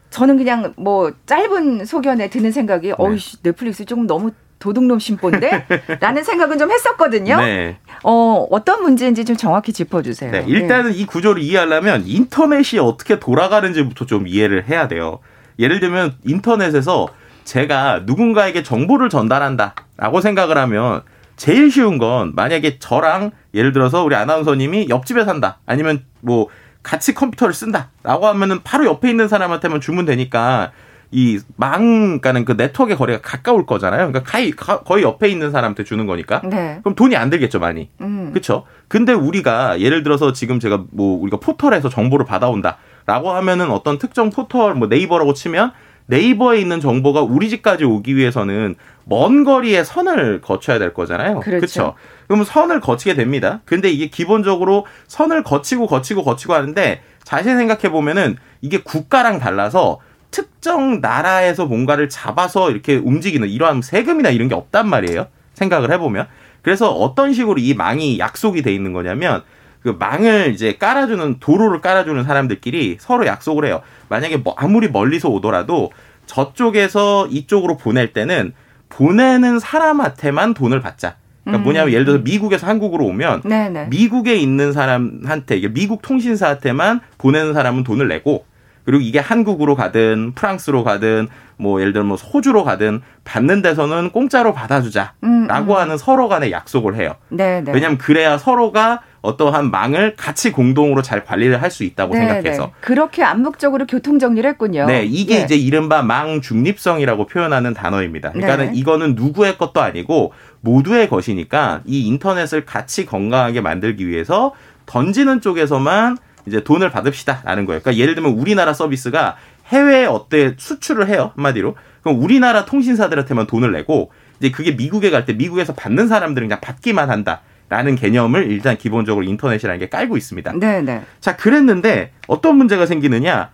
[0.10, 2.94] 저는 그냥 뭐 짧은 소견에 드는 생각이 네.
[2.98, 5.66] 어이씨 넷플릭스 조금 너무 도둑놈 심보인데?
[6.00, 7.38] 라는 생각은 좀 했었거든요.
[7.42, 7.78] 네.
[8.04, 10.32] 어, 어떤 문제인지 좀 정확히 짚어주세요.
[10.32, 10.98] 네, 일단은 네.
[10.98, 15.20] 이 구조를 이해하려면 인터넷이 어떻게 돌아가는지부터 좀 이해를 해야 돼요.
[15.60, 17.10] 예를 들면 인터넷에서
[17.44, 21.04] 제가 누군가에게 정보를 전달한다 라고 생각을 하면
[21.36, 26.48] 제일 쉬운 건 만약에 저랑 예를 들어서 우리 아나운서님이 옆집에 산다 아니면 뭐
[26.84, 30.72] 같이 컴퓨터를 쓴다라고 하면은 바로 옆에 있는 사람한테만 주면 되니까
[31.12, 34.12] 이 망, 그러니까 그 네트워크의 거리가 가까울 거잖아요.
[34.12, 36.42] 그러니까 거의, 거의 옆에 있는 사람한테 주는 거니까.
[36.44, 36.80] 네.
[36.84, 37.90] 그럼 돈이 안 들겠죠, 많이.
[38.02, 38.32] 음.
[38.32, 38.66] 그렇죠.
[38.88, 44.76] 근데 우리가 예를 들어서 지금 제가 뭐 우리가 포털에서 정보를 받아온다라고 하면은 어떤 특정 포털
[44.76, 45.72] 뭐 네이버라고 치면
[46.08, 51.40] 네이버에 있는 정보가 우리 집까지 오기 위해서는 먼 거리에 선을 거쳐야 될 거잖아요.
[51.40, 51.60] 그렇죠.
[51.60, 51.96] 그렇죠.
[52.28, 53.62] 그러면 선을 거치게 됩니다.
[53.66, 60.00] 근데 이게 기본적으로 선을 거치고 거치고 거치고 하는데 자세히 생각해 보면은 이게 국가랑 달라서
[60.32, 65.28] 특정 나라에서 뭔가를 잡아서 이렇게 움직이는 이러한 세금이나 이런 게 없단 말이에요.
[65.54, 66.28] 생각을 해보면.
[66.62, 69.44] 그래서 어떤 식으로 이 망이 약속이 돼 있는 거냐면
[69.86, 73.82] 그 망을 이제 깔아주는 도로를 깔아주는 사람들끼리 서로 약속을 해요.
[74.10, 75.92] 만약에 뭐 아무리 멀리서 오더라도
[76.26, 78.54] 저쪽에서 이쪽으로 보낼 때는
[78.90, 81.18] 보내는 사람한테만 돈을 받자.
[81.44, 81.64] 그러니까 음.
[81.66, 83.90] 뭐냐면 예를 들어서 미국에서 한국으로 오면 네네.
[83.92, 88.46] 미국에 있는 사람한테 이게 미국 통신사한테만 보내는 사람은 돈을 내고
[88.86, 94.52] 그리고 이게 한국으로 가든 프랑스로 가든 뭐 예를 들면 뭐 호주로 가든 받는 데서는 공짜로
[94.54, 95.72] 받아주자라고 음, 음.
[95.72, 97.16] 하는 서로 간의 약속을 해요.
[97.30, 97.72] 네네.
[97.72, 102.72] 왜냐하면 그래야 서로가 어떠한 망을 같이 공동으로 잘 관리를 할 수 있다고 네 생각해서 네.
[102.80, 104.86] 그렇게 암묵적으로 교통 정리를 했군요.
[104.86, 105.44] 네, 이게 네.
[105.44, 108.32] 이제 이른바 망 중립성이라고 표현하는 단어입니다.
[108.32, 108.80] 그러니까는 네.
[108.80, 114.54] 이거는 누구의 것도 아니고 모두의 것이니까 이 인터넷을 같이 건강하게 만들기 위해서
[114.86, 117.82] 던지는 쪽에서만 이제 돈을 받읍시다라는 거예요.
[117.82, 119.36] 그러니까 예를 들면 우리나라 서비스가
[119.68, 125.34] 해외에 어때 수출을 해요 한마디로 그럼 우리나라 통신사들한테만 돈을 내고 이제 그게 미국에 갈 때
[125.34, 127.42] 미국에서 받는 사람들은 그냥 받기만 한다.
[127.68, 130.54] 라는 개념을 일단 기본적으로 인터넷이라는 게 깔고 있습니다.
[130.60, 131.02] 네, 네.
[131.20, 133.50] 자, 그랬는데 어떤 문제가 생기느냐?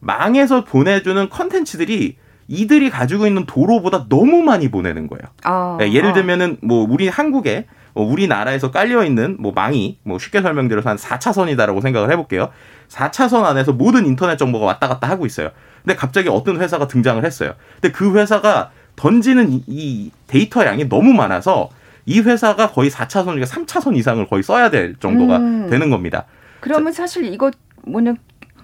[0.00, 2.16] 망에서 보내주는 컨텐츠들이
[2.48, 5.22] 이들이 가지고 있는 도로보다 너무 많이 보내는 거예요.
[5.44, 10.42] 어, 네, 예를 들면은 뭐 우리 한국에 뭐 우리나라에서 깔려 있는 뭐 망이 뭐 쉽게
[10.42, 12.50] 설명드려서 한 4차선이다라고 생각을 해볼게요.
[12.88, 15.50] 4차선 안에서 모든 인터넷 정보가 왔다 갔다 하고 있어요.
[15.82, 17.54] 근데 갑자기 어떤 회사가 등장을 했어요.
[17.80, 21.70] 근데 그 회사가 던지는 이 데이터 양이 너무 많아서
[22.06, 25.66] 이 회사가 거의 4차선 중에 3차선 이상을 거의 써야 될 정도가 음.
[25.68, 26.24] 되는 겁니다.
[26.60, 27.50] 그러면 사실 이거
[27.82, 28.14] 뭐냐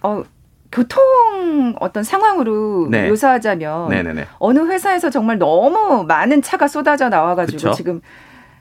[0.03, 0.23] 어
[0.71, 3.09] 교통 어떤 상황으로 네.
[3.09, 4.27] 묘사하자면 네네네.
[4.39, 7.73] 어느 회사에서 정말 너무 많은 차가 쏟아져 나와가지고 그쵸?
[7.73, 8.01] 지금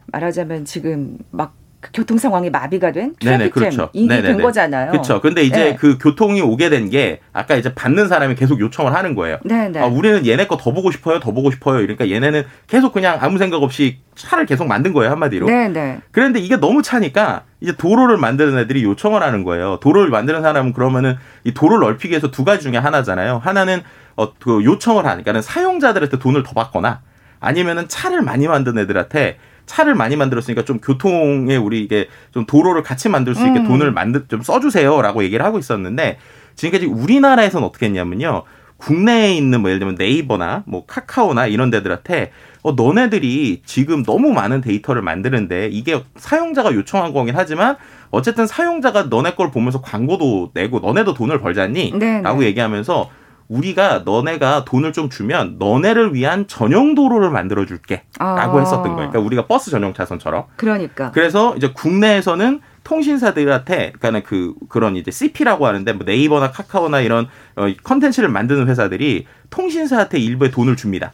[0.08, 3.90] 말하자면 지금 막 그 교통 상황이 마비가 된 트래픽 그렇죠.
[3.94, 4.28] 이게 네네네.
[4.36, 4.92] 된 거잖아요.
[4.92, 5.20] 그렇죠.
[5.20, 5.76] 근데 이제 네.
[5.76, 9.38] 그 교통이 오게 된 게 아까 이제 받는 사람이 계속 요청을 하는 거예요.
[9.44, 9.80] 네네.
[9.80, 11.78] 아, 우리는 얘네 거 더 보고 싶어요, 더 보고 싶어요.
[11.80, 15.48] 그러니까 얘네는 계속 그냥 아무 생각 없이 차를 계속 만든 거예요 한마디로.
[15.48, 16.02] 네네.
[16.12, 19.80] 그런데 이게 너무 차니까 이제 도로를 만드는 애들이 요청을 하는 거예요.
[19.82, 23.42] 도로를 만드는 사람은 그러면은 이 도로를 넓히기 위해서 두 가지 중에 하나잖아요.
[23.44, 23.82] 하나는
[24.18, 27.02] 어, 그 요청을 하니까는 사용자들한테 돈을 더 받거나
[27.40, 29.38] 아니면은 차를 많이 만든 애들한테
[29.72, 33.68] 차를 많이 만들었으니까 좀 교통에 우리 이게 좀 도로를 같이 만들 수 있게 음.
[33.68, 36.18] 돈을 만들 좀 써주세요라고 얘기를 하고 있었는데
[36.56, 38.44] 지금까지 우리나라에서는 어떻게 했냐면요.
[38.76, 42.32] 국내에 있는 뭐 예를 들면 네이버나 뭐 카카오나 이런 데들한테
[42.64, 47.78] 어 너네들이 지금 너무 많은 데이터를 만드는데 이게 사용자가 요청한 거긴 하지만
[48.10, 51.94] 어쨌든 사용자가 너네 걸 보면서 광고도 내고 너네도 돈을 벌잖니?
[51.98, 52.22] 네네.
[52.24, 52.48] 라고 네.
[52.48, 53.10] 얘기하면서
[53.52, 58.04] 우리가 너네가 돈을 좀 주면 너네를 위한 전용 도로를 만들어 줄게.
[58.18, 58.62] 라고 아.
[58.62, 59.10] 했었던 거예요.
[59.10, 60.46] 그러니까 우리가 버스 전용 차선처럼.
[60.56, 61.12] 그러니까.
[61.12, 67.68] 그래서 이제 국내에서는 통신사들한테 그러니까 그 그런 이제 CP라고 하는데 뭐 네이버나 카카오나 이런 어
[67.84, 71.12] 컨텐츠를 만드는 회사들이 통신사한테 일부의 돈을 줍니다.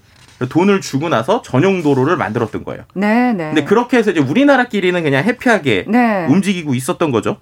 [0.49, 2.83] 돈을 주고 나서 전용 도로를 만들었던 거예요.
[2.93, 3.45] 네, 네.
[3.45, 6.27] 근데 그렇게 해서 이제 우리나라끼리는 그냥 해피하게 네.
[6.29, 7.37] 움직이고 있었던 거죠.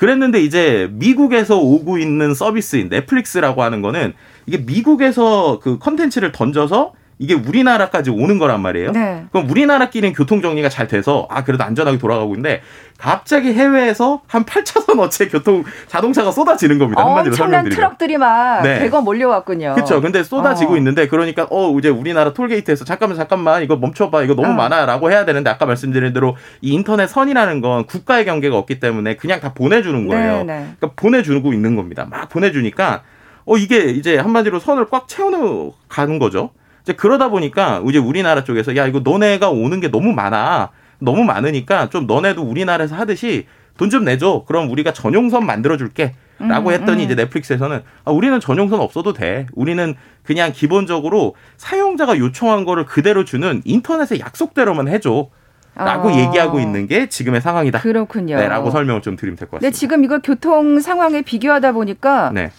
[0.00, 4.14] 그랬는데 이제 미국에서 오고 있는 서비스인 넷플릭스라고 하는 거는
[4.50, 8.92] 이게 미국에서 그 컨텐츠를 던져서 이게 우리나라까지 오는 거란 말이에요.
[8.92, 9.26] 네.
[9.30, 12.62] 그럼 우리나라끼리는 교통 정리가 잘 돼서 아 그래도 안전하게 돌아가고 있는데
[12.98, 17.04] 갑자기 해외에서 한 8차선 어째 교통 자동차가 쏟아지는 겁니다.
[17.06, 17.76] 한마디로 설명드리면.
[17.76, 18.80] 트럭들이 막 네.
[18.80, 19.74] 대거 몰려왔군요.
[19.74, 20.00] 그렇죠.
[20.00, 20.76] 근데 쏟아지고 어.
[20.78, 24.54] 있는데 그러니까 어 이제 우리나라 톨게이트에서 잠깐만 잠깐만 이거 멈춰봐 이거 너무 어.
[24.54, 29.38] 많아라고 해야 되는데 아까 말씀드린 대로 이 인터넷 선이라는 건 국가의 경계가 없기 때문에 그냥
[29.40, 30.38] 다 보내주는 거예요.
[30.38, 30.66] 네, 네.
[30.78, 32.06] 그러니까 보내주고 있는 겁니다.
[32.10, 33.02] 막 보내주니까
[33.46, 36.50] 어 이게 이제 한마디로 선을 꽉 채워는 가는 거죠.
[36.82, 40.70] 이제 그러다 보니까 이제 우리나라 쪽에서 야 이거 너네가 오는 게 너무 많아.
[40.98, 43.46] 너무 많으니까 좀 너네도 우리나라에서 하듯이
[43.78, 44.44] 돈 좀 내줘.
[44.46, 46.14] 그럼 우리가 전용선 만들어 줄게.
[46.38, 47.04] 라고 음, 했더니 음.
[47.04, 49.46] 이제 넷플릭스에서는 아, 우리는 전용선 없어도 돼.
[49.54, 55.28] 우리는 그냥 기본적으로 사용자가 요청한 거를 그대로 주는 인터넷의 약속대로만 해줘.
[55.74, 56.12] 라고 어.
[56.12, 57.80] 얘기하고 있는 게 지금의 상황이다.
[57.80, 58.36] 그렇군요.
[58.36, 59.70] 네, 라고 설명을 좀 드리면 될 것 같습니다.
[59.70, 62.50] 네, 지금 이거 교통 상황에 비교하다 보니까 네.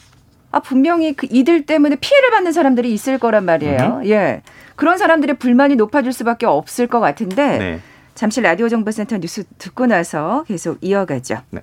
[0.51, 4.01] 아 분명히 그 이들 때문에 피해를 받는 사람들이 있을 거란 말이에요.
[4.03, 4.07] 음.
[4.07, 4.41] 예.
[4.75, 7.79] 그런 사람들의 불만이 높아질 수밖에 없을 것 같은데 네.
[8.15, 11.37] 잠시 라디오 정보센터 뉴스 듣고 나서 계속 이어가죠.
[11.51, 11.61] 네.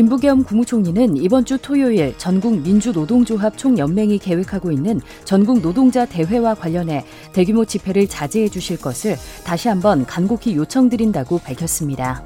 [0.00, 7.66] 김부겸 국무총리는 이번 주 토요일 전국 민주노동조합 총연맹이 계획하고 있는 전국 노동자 대회와 관련해 대규모
[7.66, 12.24] 집회를 자제해 주실 것을 다시 한번 간곡히 요청드린다고 밝혔습니다.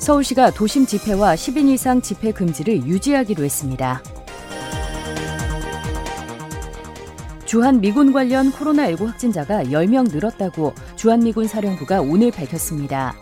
[0.00, 4.02] 서울시가 도심 집회와 10인 이상 집회 금지를 유지하기로 했습니다.
[7.46, 13.14] 주한 미군 관련 코로나19 확진자가 10명 늘었다고 주한미군 사령부가 오늘 밝혔습니다.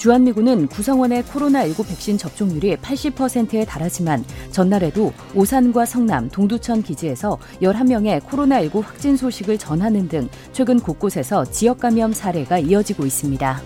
[0.00, 9.18] 주한미군은 구성원의 코로나19 백신 접종률이 80%에 달하지만 전날에도 오산과 성남, 동두천 기지에서 11명의 코로나19 확진
[9.18, 13.60] 소식을 전하는 등 최근 곳곳에서 지역 감염 사례가 이어지고 있습니다.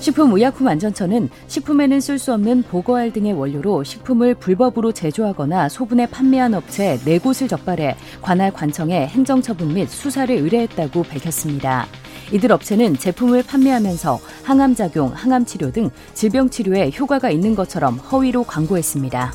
[0.00, 7.50] 식품의약품안전처는 식품에는 쓸 수 없는 보고알 등의 원료로 식품을 불법으로 제조하거나 소분해 판매한 업체 4곳을
[7.50, 11.86] 적발해 관할 관청에 행정처분 및 수사를 의뢰했다고 밝혔습니다.
[12.32, 18.44] 이들 업체는 제품을 판매하면서 항암 작용, 항암 치료 등 질병 치료에 효과가 있는 것처럼 허위로
[18.44, 19.32] 광고했습니다.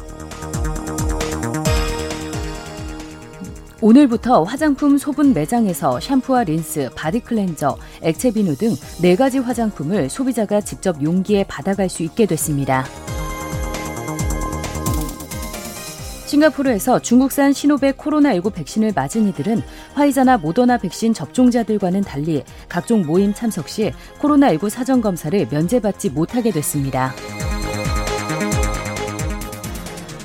[3.84, 10.62] 오늘부터 화장품 소분 매장에서 샴푸와 린스, 바디 클렌저, 액체 비누 등 네 가지 화장품을 소비자가
[10.62, 12.86] 직접 용기에 받아갈 수 있게 됐습니다.
[16.32, 19.62] 싱가포르에서 중국산 시노백 코로나19 백신을 맞은 이들은
[19.96, 27.14] 화이자나 모더나 백신 접종자들과는 달리 각종 모임 참석 시 코로나19 사전 검사를 면제받지 못하게 됐습니다.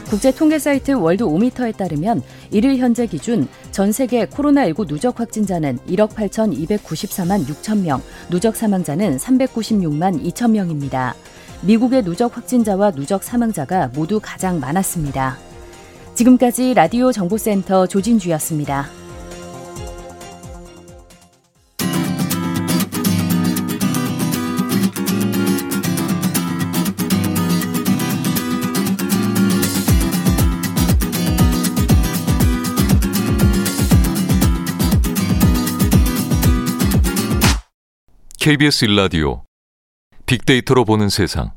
[0.08, 6.10] 국제 통계 사이트 월드 오미터에 따르면 이를 현재 기준 전 세계 코로나19 누적 확진자는 1억
[6.10, 11.16] 8,294만 6천 명, 누적 사망자는 396만 2천 명입니다.
[11.62, 15.45] 미국의 누적 확진자와 누적 사망자가 모두 가장 많았습니다.
[16.16, 18.86] 지금까지 라디오 정보센터 조진주였습니다.
[38.40, 39.42] KBS 일라디오
[40.24, 41.50] 빅데이터로 보는 세상.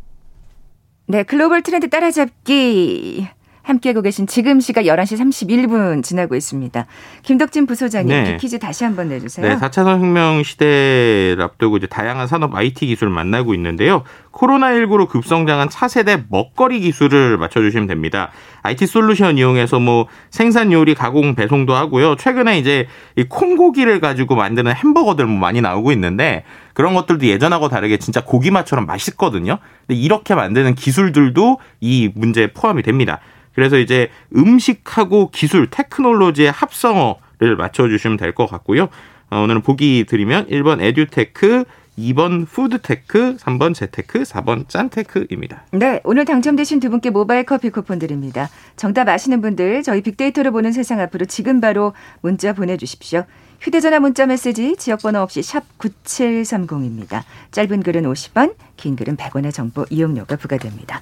[1.08, 3.38] 네, 글로벌 트렌드 따라잡기.
[3.69, 6.86] 함께하고 계신 지금 시각 11시 31분 지나고 있습니다.
[7.23, 8.38] 김덕진 부소장님, 네.
[8.38, 9.47] 퀴즈 다시 한번 내주세요.
[9.47, 14.03] 네, 4차 산업혁명 시대를 앞두고 이제 다양한 산업 IT 기술을 만나고 있는데요.
[14.32, 18.32] 코로나19로 급성장한 차세대 먹거리 기술을 맞춰주시면 됩니다.
[18.63, 22.15] IT 솔루션 이용해서 뭐 생산 요리, 가공, 배송도 하고요.
[22.15, 27.97] 최근에 이제 이 콩고기를 가지고 만드는 햄버거들 뭐 많이 나오고 있는데 그런 것들도 예전하고 다르게
[27.97, 29.58] 진짜 고기 맛처럼 맛있거든요.
[29.88, 33.19] 근데 이렇게 만드는 기술들도 이 문제에 포함이 됩니다.
[33.60, 38.88] 그래서 이제 음식하고 기술, technology의 합성어를 맞춰주시면 될 것 같고요.
[39.30, 41.65] 어, 오늘은 보기 드리면 1번 에듀테크,
[41.98, 45.63] 2번 foodtech, 3번 재테크, 4번 짠테크입니다.
[45.74, 48.50] 네, 오늘 당첨되신 두 분께 모바일 커피 쿠폰 드립니다.
[48.78, 51.91] 정답 아시는 분들 저희 빅데이터를 보는 세상 앞으로 지금 바로
[52.22, 53.26] 문자 보내주십시오.
[53.60, 57.24] 휴대전화 문자 메시지 지역번호 없이 샵 9730입니다.
[57.52, 61.02] 짧은 글은 50원, 긴 글은 100원의 정보 이용료가 부과됩니다.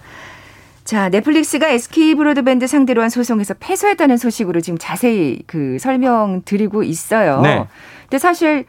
[0.88, 7.41] 자, 넷플릭스가 SK 브로드밴드 상대로 한 소송에서 패소했다는 소식으로 지금 자세히 그 설명 드리고 있어요.
[7.41, 7.65] 네.
[8.04, 8.63] 근데 사실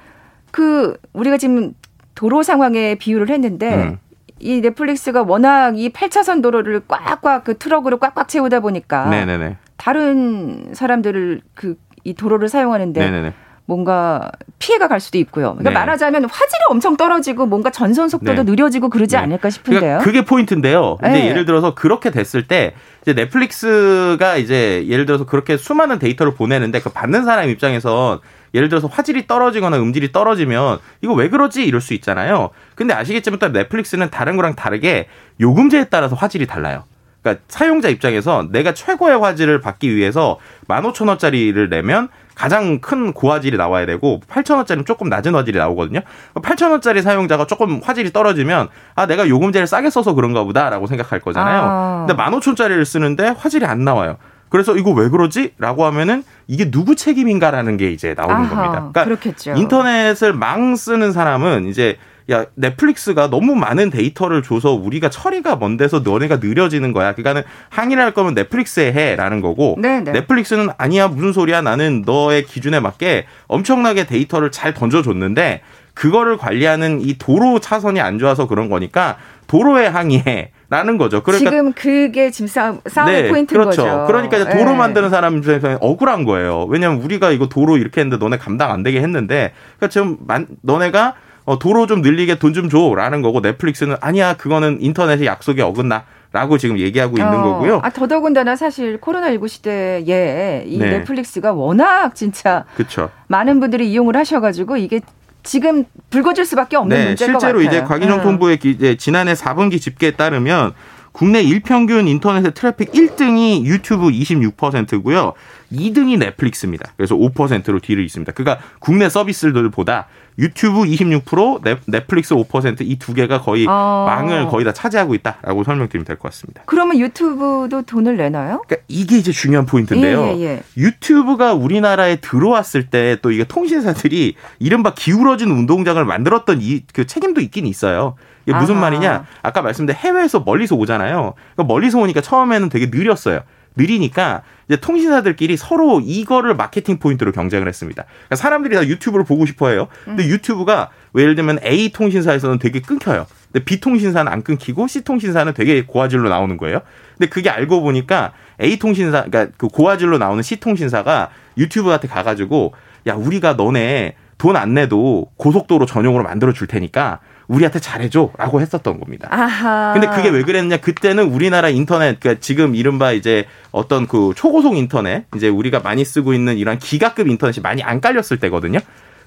[0.50, 1.74] 그 우리가 지금
[2.16, 3.98] 도로 상황에 비유를 했는데 음.
[4.40, 9.56] 이 넷플릭스가 워낙 이 8차선 도로를 꽉꽉 그 트럭으로 꽉꽉 채우다 보니까 네네네.
[9.76, 11.76] 다른 사람들을 그
[12.08, 13.34] 이 도로를 사용하는데 네네네.
[13.68, 15.50] 뭔가 피해가 갈 수도 있고요.
[15.52, 15.74] 그러니까 네.
[15.74, 18.50] 말하자면 화질이 엄청 떨어지고 뭔가 전선 속도도 네.
[18.50, 19.20] 느려지고 그러지 네.
[19.20, 19.80] 않을까 싶은데요.
[19.80, 20.96] 그러니까 그게 포인트인데요.
[20.96, 21.28] 근데 네.
[21.28, 26.88] 예를 들어서 그렇게 됐을 때 이제 넷플릭스가 이제 예를 들어서 그렇게 수많은 데이터를 보내는데 그
[26.88, 28.20] 받는 사람 입장에선
[28.54, 32.48] 예를 들어서 화질이 떨어지거나 음질이 떨어지면 이거 왜 그러지 이럴 수 있잖아요.
[32.74, 35.08] 근데 아시겠지만 또 넷플릭스는 다른 거랑 다르게
[35.42, 36.84] 요금제에 따라서 화질이 달라요.
[37.20, 44.20] 그러니까 사용자 입장에서 내가 최고의 화질을 받기 위해서 15,000원짜리를 내면 가장 큰 고화질이 나와야 되고
[44.30, 46.00] 8,000원짜리는 조금 낮은 화질이 나오거든요.
[46.34, 51.62] 8,000원짜리 사용자가 조금 화질이 떨어지면 아 내가 요금제를 싸게 써서 그런가 보다라고 생각할 거잖아요.
[51.64, 52.06] 아.
[52.06, 54.18] 근데 15,000원짜리를 쓰는데 화질이 안 나와요.
[54.50, 55.54] 그래서 이거 왜 그러지?
[55.58, 58.70] 라고 하면은 이게 누구 책임인가라는 게 이제 나오는 아하, 겁니다.
[58.92, 59.54] 그러니까 그렇겠죠.
[59.56, 61.98] 인터넷을 망 쓰는 사람은 이제
[62.30, 67.14] 야 넷플릭스가 너무 많은 데이터를 줘서 우리가 처리가 안 돼서 너네가 느려지는 거야.
[67.14, 70.04] 그러니까는 항의를 할 거면 넷플릭스에 해라는 거고 네네.
[70.04, 70.12] 네.
[70.12, 75.62] 넷플릭스는 아니야 무슨 소리야 나는 너의 기준에 맞게 엄청나게 데이터를 잘 던져줬는데
[75.94, 80.52] 그거를 관리하는 이 도로 차선이 안 좋아서 그런 거니까 도로에 항의해.
[80.70, 81.22] 라는 거죠.
[81.22, 83.82] 그러니까 지금 그게 지금 싸움, 싸움의 네, 포인트인 그렇죠.
[83.84, 84.04] 거죠.
[84.06, 84.76] 그러니까 이제 도로 네.
[84.76, 86.66] 만드는 사람 입장에서 억울한 거예요.
[86.68, 91.14] 왜냐하면 우리가 이거 도로 이렇게 했는데 너네 감당 안 되게 했는데 그러니까 지금 만, 너네가
[91.48, 96.04] 어, 도로 좀 늘리게 돈 좀 줘라는 거고 넷플릭스는 아니야 그거는 인터넷의 약속에 어긋나.
[96.30, 97.80] 라고 지금 얘기하고 있는 어, 거고요.
[97.82, 100.90] 아, 더더군다나 사실 코로나19 시대에 이 네.
[100.98, 103.08] 넷플릭스가 워낙 진짜 그쵸.
[103.28, 105.00] 많은 분들이 이용을 하셔가지고 이게
[105.42, 107.38] 지금 불거질 수밖에 없는 네, 같아요.
[107.38, 108.96] 실제로 이제 과기정통부의 음.
[108.98, 110.74] 지난해 4분기 집계에 따르면
[111.18, 115.32] 국내 일평균 인터넷의 트래픽 1등이 유튜브 26%고요.
[115.72, 116.92] 2등이 넷플릭스입니다.
[116.96, 118.30] 그래서 5%로 뒤를 잇습니다.
[118.32, 120.06] 그러니까 국내 서비스들보다
[120.38, 124.04] 유튜브 26%, 넷플릭스 5%이 두 개가 거의 아.
[124.06, 126.62] 망을 거의 다 차지하고 있다라고 설명드리면 될 것 같습니다.
[126.66, 128.62] 그러면 유튜브도 돈을 내나요?
[128.68, 130.22] 그러니까 이게 이제 중요한 포인트인데요.
[130.22, 130.62] 예, 예, 예.
[130.76, 137.66] 유튜브가 우리나라에 들어왔을 때 또 이게 통신사들이 이른바 기울어진 운동장을 만들었던 이 그 책임도 있긴
[137.66, 138.14] 있어요.
[138.48, 138.82] 이게 무슨 아하.
[138.82, 139.26] 말이냐?
[139.42, 141.34] 아까 말씀드린 해외에서 멀리서 오잖아요.
[141.54, 143.40] 그러니까 멀리서 오니까 처음에는 되게 느렸어요.
[143.76, 148.04] 느리니까 이제 통신사들끼리 서로 이거를 마케팅 포인트로 경쟁을 했습니다.
[148.04, 149.86] 그러니까 사람들이 다 유튜브를 보고 싶어 해요.
[150.04, 150.28] 근데 음.
[150.30, 153.26] 유튜브가 예를 들면 A 통신사에서는 되게 끊겨요.
[153.52, 156.80] 근데 B통신사는 안 끊기고 C통신사는 되게 고화질로 나오는 거예요.
[157.16, 162.74] 근데 그게 알고 보니까 A통신사, 그러니까 그 고화질로 나오는 C통신사가 유튜브한테 가가지고
[163.06, 169.28] 야, 우리가 너네 돈 안 내도 고속도로 전용으로 만들어 줄 테니까 우리한테 잘해줘라고 했었던 겁니다.
[169.30, 169.92] 아하.
[169.94, 170.76] 근데 그게 왜 그랬냐?
[170.78, 176.34] 그때는 우리나라 인터넷, 그러니까 지금 이른바 이제 어떤 그 초고속 인터넷, 이제 우리가 많이 쓰고
[176.34, 178.78] 있는 이런 기가급 인터넷이 많이 안 깔렸을 때거든요.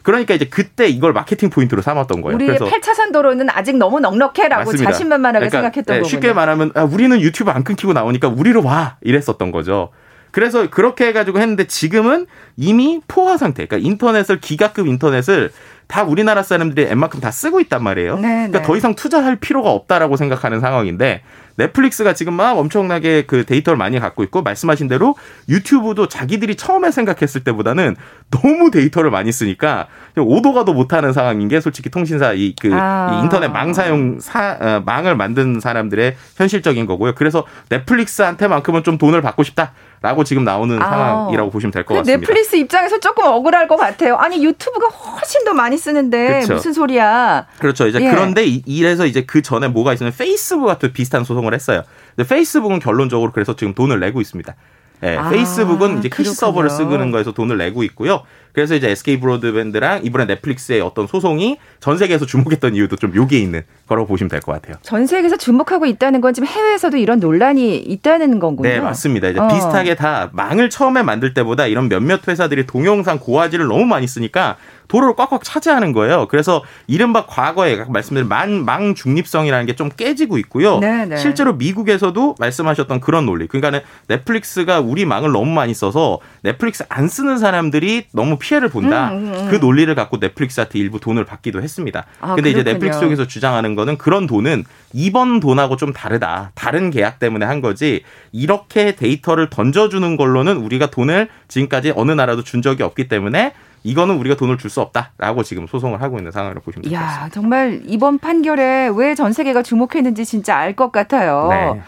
[0.04, 2.36] 그러니까 이제 그때 이걸 마케팅 포인트로 삼았던 거예요.
[2.36, 4.92] 우리 그래서 8차선 도로는 아직 너무 넉넉해라고 맞습니다.
[4.92, 6.10] 자신만만하게 그러니까, 생각했던 네, 거군요.
[6.10, 9.90] 쉽게 말하면 아, 우리는 유튜브 안 끊기고 나오니까 우리로 와 이랬었던 거죠.
[10.32, 13.66] 그래서 그렇게 해가지고 했는데 지금은 이미 포화 상태.
[13.66, 15.52] 그러니까 인터넷을 기가급 인터넷을
[15.92, 18.16] 다 우리나라 사람들이 웬만큼 다 쓰고 있단 말이에요.
[18.16, 18.66] 네, 그러니까 네.
[18.66, 21.22] 더 이상 투자할 필요가 없다라고 생각하는 상황인데
[21.66, 25.16] 넷플릭스가 지금 막 엄청나게 그 데이터를 많이 갖고 있고 말씀하신 대로
[25.48, 27.96] 유튜브도 자기들이 처음에 생각했을 때보다는
[28.32, 33.22] 너무 데이터를 많이 쓰니까 오도 가도 못하는 상황인 게 솔직히 통신사 이그 아.
[33.24, 37.14] 인터넷 망 사용 사 어, 망을 만든 사람들의 현실적인 거고요.
[37.16, 40.90] 그래서 넷플릭스한테만큼은 좀 돈을 받고 싶다 라고 지금 나오는 아.
[40.90, 42.20] 상황이라고 보시면 될 것 같습니다.
[42.22, 44.16] 넷플릭스 입장에서 조금 억울할 것 같아요.
[44.16, 46.56] 아니 유튜브가 훨씬 더 많이 쓰는데 그쵸.
[46.56, 47.46] 무슨 소리야?
[47.60, 47.86] 그렇죠.
[47.88, 48.10] 이제 예.
[48.10, 51.84] 그런데 이- 이래서 이제 그 전에 뭐가 있으면 페이스북과 비슷한 소송을 했어요.
[52.16, 54.56] 근데 페이스북은 결론적으로 그래서 지금 돈을 내고 있습니다.
[55.04, 56.34] 예, 아, 페이스북은 이제 캐시 그렇군요.
[56.34, 58.24] 서버를 쓰는 거에서 돈을 내고 있고요.
[58.54, 63.64] 그래서 이제 SK 브로드밴드랑 이번에 넷플릭스의 어떤 소송이 전 세계에서 주목했던 이유도 좀 요게 있는
[63.88, 64.76] 거라고 보시면 될 것 같아요.
[64.82, 68.70] 전 세계에서 주목하고 있다는 건 지금 해외에서도 이런 논란이 있다는 거군요.
[68.70, 69.30] 네, 맞습니다.
[69.30, 69.48] 이제 어.
[69.48, 75.16] 비슷하게 다 망을 처음에 만들 때보다 이런 몇몇 회사들이 동영상 고화질을 너무 많이 쓰니까 도로를
[75.16, 76.28] 꽉꽉 차지하는 거예요.
[76.30, 80.80] 그래서 이른바 과거에 말씀드린 망, 망 중립성이라는 게 좀 깨지고 있고요.
[80.80, 81.16] 네, 네.
[81.18, 83.48] 실제로 미국에서도 말씀하셨던 그런 논리.
[83.48, 89.12] 그러니까는 넷플릭스가 우리 망을 너무 많이 써서 넷플릭스 안 쓰는 사람들이 너무 피해를 본다.
[89.12, 89.48] 음, 음, 음.
[89.50, 92.06] 그 논리를 갖고 넷플릭스한테 일부 돈을 받기도 했습니다.
[92.20, 92.74] 아, 근데 이제 그렇군요.
[92.74, 96.52] 넷플릭스 쪽에서 주장하는 거는 그런 돈은 이번 돈하고 좀 다르다.
[96.56, 98.04] 다른 계약 때문에 한 거지.
[98.34, 104.36] 이렇게 데이터를 던져주는 걸로는 우리가 돈을 지금까지 어느 나라도 준 적이 없기 때문에 이거는 우리가
[104.36, 107.24] 돈을 줄 수 없다라고 지금 소송을 하고 있는 상황이라고 보시면 같습니다.
[107.26, 111.48] 야 정말 이번 판결에 왜 전 세계가 주목했는지 진짜 알 것 같아요.
[111.50, 111.82] 네.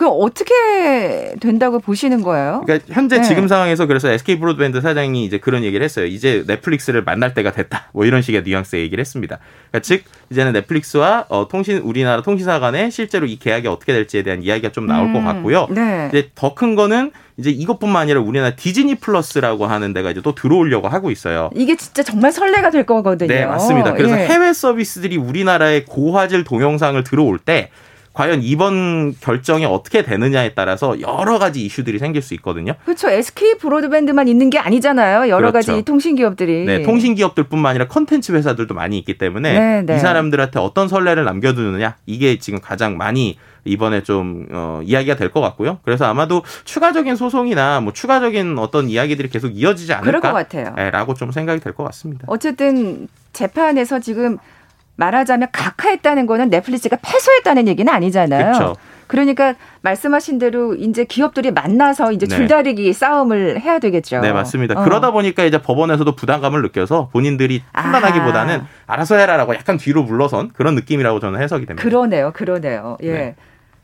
[0.00, 2.62] 그 어떻게 된다고 보시는 거예요?
[2.64, 3.22] 그러니까 현재 네.
[3.22, 6.06] 지금 상황에서 그래서 SK 브로드밴드 사장이 이제 그런 얘기를 했어요.
[6.06, 7.90] 이제 넷플릭스를 만날 때가 됐다.
[7.92, 9.38] 뭐 이런 식의 뉘앙스의 얘기를 했습니다.
[9.70, 14.42] 그러니까 즉 이제는 넷플릭스와 어, 통신 우리나라 통신사 간에 실제로 이 계약이 어떻게 될지에 대한
[14.42, 15.66] 이야기가 좀 나올 것 음, 같고요.
[15.68, 16.08] 네.
[16.10, 20.88] 이제 더 큰 거는 이제 이것뿐만 아니라 우리나라 디즈니 플러스라고 하는 데가 이제 또 들어오려고
[20.88, 21.50] 하고 있어요.
[21.54, 23.28] 이게 진짜 정말 설레가 될 거거든요.
[23.28, 23.92] 네, 맞습니다.
[23.92, 24.26] 그래서 예.
[24.26, 27.68] 해외 서비스들이 우리나라의 고화질 동영상을 들어올 때
[28.12, 32.74] 과연 이번 결정이 어떻게 되느냐에 따라서 여러 가지 이슈들이 생길 수 있거든요.
[32.84, 33.08] 그렇죠.
[33.08, 35.28] SK 브로드밴드만 있는 게 아니잖아요.
[35.28, 35.72] 여러 그렇죠.
[35.72, 36.64] 가지 통신 기업들이.
[36.66, 39.96] 네, 통신 기업들뿐만 아니라 컨텐츠 회사들도 많이 있기 때문에 네, 네.
[39.96, 45.40] 이 사람들한테 어떤 선례를 남겨두느냐 이게 지금 가장 많이 이번에 좀 어, 이야기가 될 것
[45.40, 45.78] 같고요.
[45.84, 50.32] 그래서 아마도 추가적인 소송이나 뭐 추가적인 어떤 이야기들이 계속 이어지지 그럴 것 않을까?
[50.32, 50.74] 같아요.
[50.76, 52.24] 네, 라고 좀 생각이 될 것 같습니다.
[52.26, 54.38] 어쨌든 재판에서 지금
[55.00, 58.52] 말하자면 각하했다는 거는 넷플릭스가 패소했다는 얘기는 아니잖아요.
[58.52, 58.76] 그렇죠.
[59.06, 62.36] 그러니까 말씀하신 대로 이제 기업들이 만나서 이제 네.
[62.36, 64.20] 줄다리기 싸움을 해야 되겠죠.
[64.20, 64.78] 네, 맞습니다.
[64.78, 64.84] 어.
[64.84, 68.66] 그러다 보니까 이제 법원에서도 부담감을 느껴서 본인들이 판단하기보다는 아.
[68.86, 71.82] 알아서 해라라고 약간 뒤로 물러선 그런 느낌이라고 저는 해석이 됩니다.
[71.82, 72.98] 그러네요, 그러네요.
[73.02, 73.12] 예.
[73.12, 73.34] 네.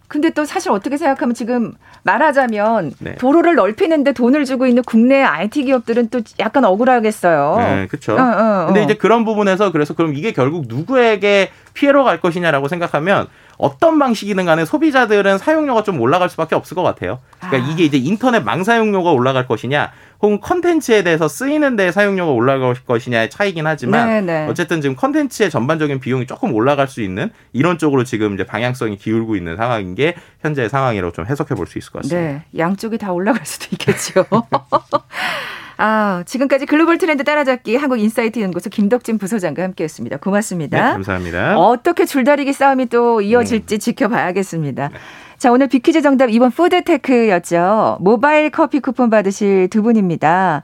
[0.09, 3.15] 근데 또 사실 어떻게 생각하면 지금 말하자면 네.
[3.17, 7.57] 도로를 넓히는데 돈을 주고 있는 국내 IT 기업들은 또 약간 억울하겠어요.
[7.59, 8.15] 네, 그렇죠.
[8.15, 8.85] 어, 어, 근데 어.
[8.85, 13.27] 이제 그런 부분에서 그래서 그럼 이게 결국 누구에게 피해로 갈 것이냐라고 생각하면
[13.59, 17.19] 어떤 방식이든 간에 소비자들은 사용료가 좀 올라갈 수밖에 없을 것 같아요.
[17.41, 17.73] 그러니까 아.
[17.73, 23.29] 이게 이제 인터넷 망 사용료가 올라갈 것이냐, 혹은 컨텐츠에 대해서 쓰이는 데 사용료가 올라갈 것이냐의
[23.31, 24.47] 차이긴 하지만 네, 네.
[24.49, 29.37] 어쨌든 지금 컨텐츠의 전반적인 비용이 조금 올라갈 수 있는 이런 쪽으로 지금 이제 방향성이 기울고
[29.37, 32.21] 있는 상황인 게 현재의 상황이라고 좀 해석해 볼 수 있을 것 같습니다.
[32.21, 34.25] 네, 양쪽이 다 올라갈 수도 있겠죠.
[35.79, 40.17] 아, 지금까지 글로벌 트렌드 따라잡기 한국 인사이트 연구소 김덕진 부소장과 함께했습니다.
[40.17, 40.93] 네, 고맙습니다.
[40.93, 41.59] 감사합니다.
[41.59, 43.79] 어떻게 줄다리기 싸움이 또 이어질지 음.
[43.79, 44.91] 지켜봐야겠습니다.
[45.39, 47.99] 자, 오늘 비퀴즈 정답 2번 푸드테크였죠.
[48.01, 50.63] 모바일 커피 쿠폰 받으실 두 분입니다.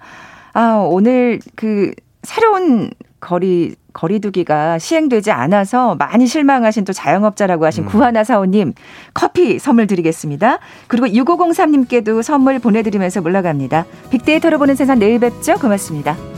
[0.54, 1.92] 아, 오늘 그
[2.22, 7.88] 새로운 거리 거리두기가 시행되지 않아서 많이 실망하신 또 자영업자라고 하신 음.
[7.88, 8.72] 구하나 사원님
[9.12, 10.58] 커피 선물 드리겠습니다.
[10.88, 13.84] 그리고 6503님께도 선물 보내드리면서 물러갑니다.
[14.10, 15.54] 빅데이터로 보는 세상 내일 뵙죠.
[15.54, 16.31] 고맙습니다.